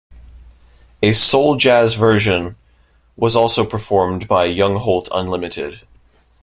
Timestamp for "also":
3.35-3.63